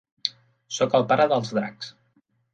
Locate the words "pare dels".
1.13-1.53